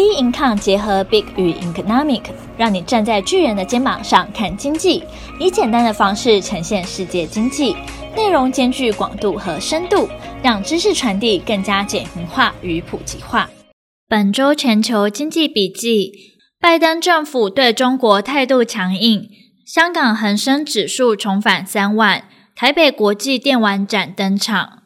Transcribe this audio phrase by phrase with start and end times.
[0.00, 2.22] B Income 结合 Big 与 Economic，
[2.56, 5.04] 让你站在巨人的肩膀上看经济，
[5.38, 7.76] 以简单的方式呈现世界经济，
[8.16, 10.08] 内容兼具广度和深度，
[10.42, 13.50] 让知识传递更加简明化与普及化。
[14.08, 16.10] 本周全球经济笔记：
[16.58, 19.28] 拜登政府对中国态度强硬，
[19.66, 22.24] 香港恒生指数重返三万，
[22.56, 24.79] 台北国际电玩展登场。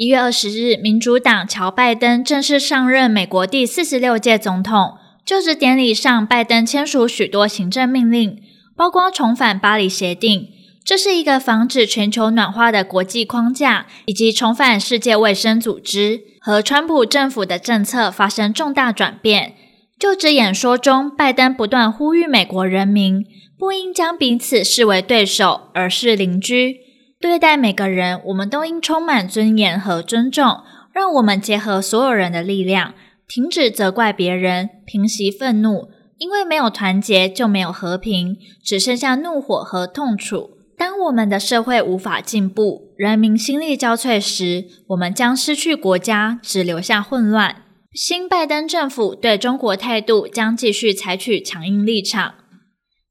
[0.00, 4.94] 一月二十日，民主党乔拜登正式上任美国第四十六届总统。
[5.26, 8.40] 就职典礼上，拜登签署许多行政命令，
[8.74, 10.48] 包括重返巴黎协定，
[10.82, 16.22] 这是一个防止全球暖化的国际框架，以及重返世界卫生组织。
[16.40, 19.52] 和川普政府的政策发生重大转变。
[19.98, 23.22] 就职演说中，拜登不断呼吁美国人民
[23.58, 26.88] 不应将彼此视为对手，而是邻居。
[27.20, 30.62] 对待每个人，我们都应充满尊严和尊重。
[30.92, 32.94] 让我们结合所有人的力量，
[33.28, 35.90] 停止责怪别人，平息愤怒。
[36.16, 40.58] 因为没有团结，就没有和平，只剩下怒火和痛楚。
[40.76, 47.64] 当我们的社会无法进步，人民心力交瘁时，我们将失去国家，只留下混乱。
[47.92, 52.34] 新拜登政府对中国态度将继续采取强硬立场。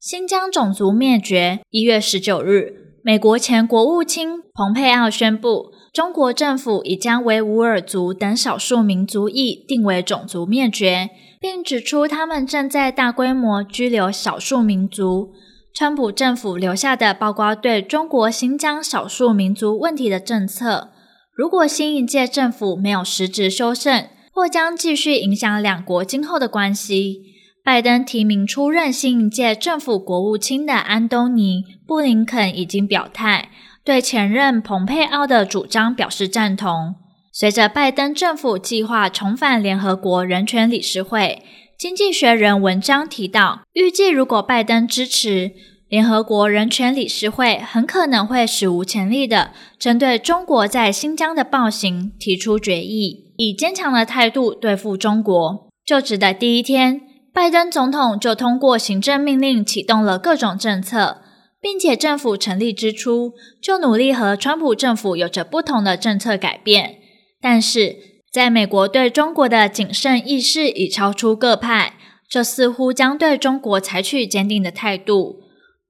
[0.00, 2.89] 新疆种族灭绝，一月十九日。
[3.02, 11.08] 美国前国务卿蓬佩奥宣布，中国政府已将维吾尔族等少数民族裔定为种族灭绝，
[11.40, 15.32] 并指出他们正在大规模拘留少数民族。
[15.72, 20.90] 川普政府留下的包括对中国新疆少数民族问题的政策。
[21.34, 27.29] 如果新一届政府没有实质修正，或将继续影响两国今后的关系。
[27.70, 33.48] 拜登提名出任新一届政府国务卿的安东尼·布林肯已经表态，
[33.84, 36.96] 对前任蓬佩奥的主张表示赞同。
[37.32, 41.44] 随着拜登政府计划重返联合国人权理事会，
[41.78, 45.52] 《经济学人》文章提到，预计如果拜登支持，
[45.88, 55.68] 联合国人权理事会很可能会史无前例地针对中国在新疆的暴行提出决议，以坚强的态度对付中国。
[55.86, 57.02] 就职的第一天。
[57.40, 61.22] 拜登总统就通过行政命令启动了各种政策，
[61.58, 66.96] 并且政府成立之初就努力和川普政府有着不同的政策改变。
[67.40, 67.96] 但是，
[68.30, 71.94] 在美国对中国的谨慎意识已超出各派，
[72.28, 75.36] 这似乎将对中国采取坚定的态度。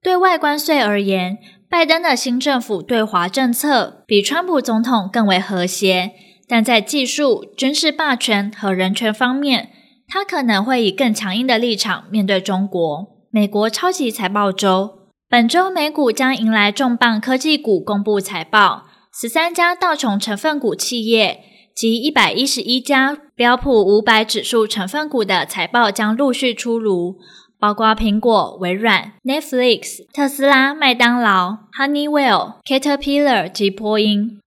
[0.01, 1.37] 对外关税而言，
[1.69, 6.13] 拜登的新政府对华政策比川普总统更为和谐，
[6.47, 9.71] 但在技术、军事霸权和人权方面，
[10.13, 13.07] 他可能会以更强硬的立场面对中国。
[13.29, 21.39] 美国超级财报周，本周美股将迎来重磅科技股公布财报，十三家道琼成分股企业
[21.73, 27.15] 及一百一十一家标普五百指数成分股的财报将陆续出炉，
[27.57, 34.40] 包括苹果、微软、Netflix、特斯拉、麦当劳、Honeywell、Caterpillar 及波音。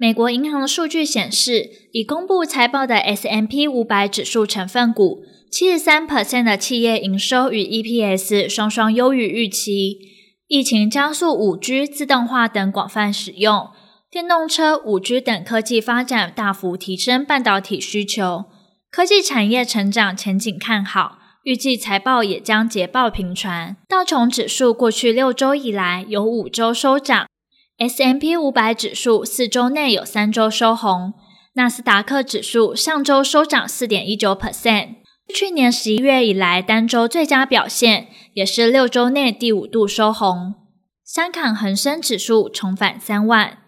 [0.00, 9.98] 美国银行的数据显示，已公布财报的 S M P 五百指数成分股，七十三 percent 的企业营收与 EPS 双双优于预期。
[10.46, 13.70] 疫情加速五 G、自动化等广泛使用，
[14.08, 18.44] 电动车、五 G 等科技发展大幅提升半导体需求，
[18.92, 23.76] 科技产业成长前景看好，预计财报也将捷报频传。
[23.88, 27.26] 道琼指数过去六周以来有五周收涨。
[27.78, 31.14] S M P 五百指数四周内有三周收红，
[31.54, 34.96] 纳斯达克指数上周收涨四点一九 percent，
[35.32, 40.54] 去年十一月以来单周最佳表现，也是六周内第五度收红。
[41.04, 43.58] 香港恒生指数重返三万。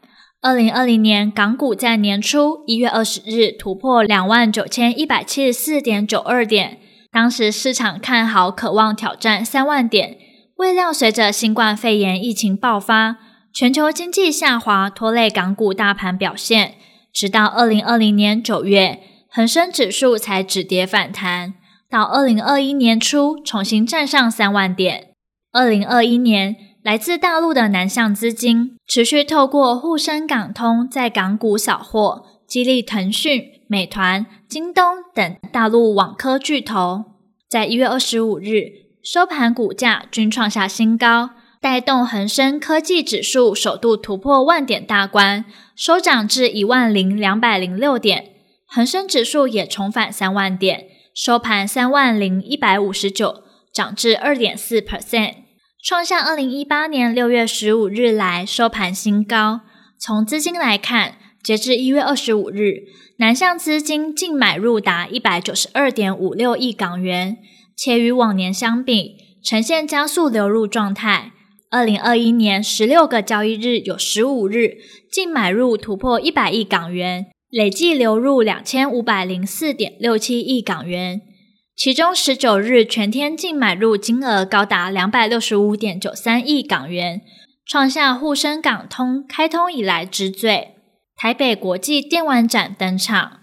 [0.43, 6.81] 二零二零年港股在年初一月二十日突破两万九千一百七十四点九二点，
[7.13, 10.19] 当时市场看好，渴望挑战三万点，
[10.57, 13.19] 未料随着新冠肺炎疫情爆发。
[13.53, 16.75] 全球经济下滑拖累港股大盘表现，
[17.13, 21.55] 直到二零二零年九月，恒生指数才止跌反弹，
[21.91, 25.09] 到二零二一年初重新站上三万点。
[25.53, 26.55] 二零二一年，
[26.85, 37.05] 来自大陆的南向资金持续透过沪深港通在港股扫货，激励腾讯、美团、京东等大陆网科巨头，
[37.49, 38.63] 在一月二十五日
[39.03, 41.31] 收盘股价均创下新高。
[41.61, 45.45] 带动恒生科技指数首度突破万点大关，
[45.77, 48.31] 收涨至一万零两百零六点。
[48.67, 53.43] 恒生指数也重返三万点，收盘三万零一百五十九，
[53.75, 55.35] 涨至二点四 percent，
[55.85, 59.61] 创下二零一八年六月十五日来收盘新高。
[59.99, 62.85] 从资金来看，截至一月二十五日，
[63.19, 67.37] 南向资金净买入达一百九十二点五六亿港元，
[67.77, 71.33] 且与往年相比，呈现加速流入状态。
[71.71, 74.79] 二零二一年十六个交易日有十五日
[75.09, 81.21] 净买入突破一百亿港元，累计流入两千五百零四点六七亿港元。
[81.77, 87.21] 其中十九日全天净买入金额高达两百六十五点九三亿港元，
[87.65, 90.71] 创下沪深港通开通以来之最。
[91.17, 93.39] 台北国际电玩展登场，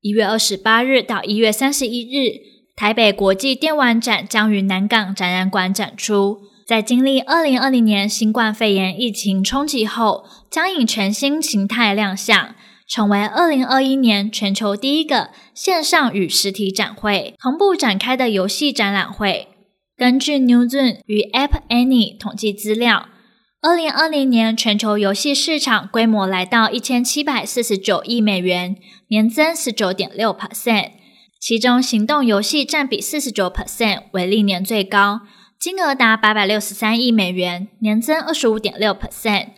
[0.00, 2.40] 一月二十八日到一月三十一日，
[2.74, 6.38] 台北国际电玩展将于南港展览馆展出。
[6.66, 12.54] 在经历二零二零年新冠肺炎疫情冲击后，将以全新形态亮相。
[12.88, 19.48] 成为二零二一年全球第一个线上与实体展会同步展开的游戏展览会。
[19.96, 23.08] 根据 Newzoo 与 App Annie 统计资料，
[23.60, 28.76] 二零二零年全球游戏市场规模来到一千七百四十九亿美元，
[29.08, 30.90] 年增十九点六 percent，
[31.40, 35.22] 其中行动游戏占比四十九 percent，为历年最高，
[35.58, 39.48] 金额达八百六十三亿美元，年增二十五点六 percent。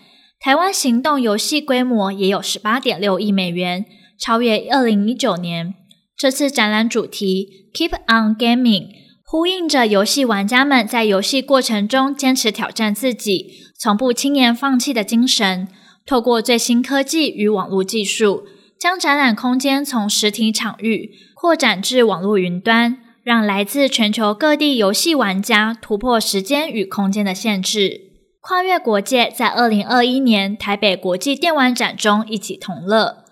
[0.40, 3.84] 台湾行动游戏规模也有十八点六亿美元，
[4.18, 5.74] 超越二零一九年。
[6.16, 8.90] 这次展览主题 “Keep on Gaming”
[9.24, 15.68] 呼应着游戏玩家们在游戏过程中坚持挑战自己、从不轻言放弃的精神。
[16.06, 18.44] 透过最新科技与网络技术，
[18.80, 28.00] 将展览空间从实体场域扩展至网络云端，让来自全球各地游戏玩家突破时间与空间的限制。
[28.40, 33.26] 跨越国界，在二零二一年台北国际电玩展中一起同乐。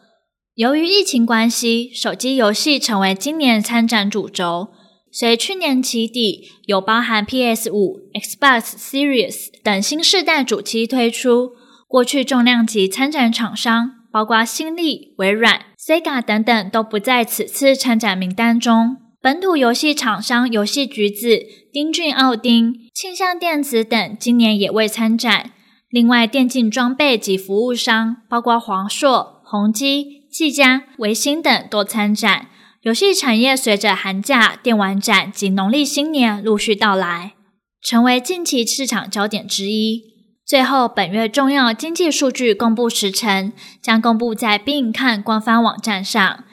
[0.55, 4.69] 由于疫情关系，手机游戏成为今年参展主轴。
[5.11, 11.53] 随去年起底，有包含 PS 五、Xbox Series 等新世代主机推出，
[11.89, 18.99] 过去重量级参展厂商，包括新力、微软、Sega 等等，都不在此次参展名单中。
[19.21, 21.41] 本土游戏厂商游戏橘子、
[21.73, 25.53] 丁俊奥丁、庆象电子等今年也未参展。
[25.89, 32.49] 另外，电竞装备及服务商包括黄硕、宏基、技嘉、维新等都参展。
[32.83, 37.35] 游戏产业随着寒假、电玩展及农历新年陆续到来，
[37.83, 40.05] 成为近期市场焦点之一。
[40.47, 43.53] 最后，本月重要经济数据公布时程
[43.83, 46.45] 将公布在并看官方网站上。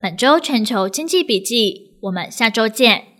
[0.00, 1.91] 本周全球经济笔记。
[2.02, 3.11] 我们下周见。